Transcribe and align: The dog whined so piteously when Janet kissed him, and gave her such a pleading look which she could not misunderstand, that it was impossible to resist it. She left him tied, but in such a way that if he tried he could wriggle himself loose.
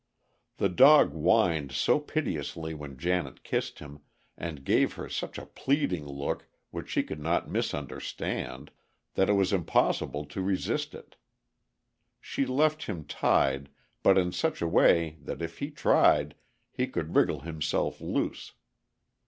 The 0.57 0.67
dog 0.67 1.11
whined 1.11 1.71
so 1.73 1.99
piteously 1.99 2.73
when 2.73 2.97
Janet 2.97 3.43
kissed 3.43 3.77
him, 3.77 3.99
and 4.35 4.63
gave 4.63 4.93
her 4.93 5.07
such 5.07 5.37
a 5.37 5.45
pleading 5.45 6.07
look 6.07 6.47
which 6.71 6.89
she 6.89 7.03
could 7.03 7.19
not 7.19 7.47
misunderstand, 7.51 8.71
that 9.13 9.29
it 9.29 9.33
was 9.33 9.53
impossible 9.53 10.25
to 10.25 10.41
resist 10.41 10.95
it. 10.95 11.17
She 12.19 12.47
left 12.47 12.87
him 12.87 13.03
tied, 13.05 13.69
but 14.01 14.17
in 14.17 14.31
such 14.31 14.59
a 14.59 14.67
way 14.67 15.19
that 15.21 15.39
if 15.39 15.59
he 15.59 15.69
tried 15.69 16.33
he 16.71 16.87
could 16.87 17.15
wriggle 17.15 17.41
himself 17.41 18.01
loose. 18.01 18.53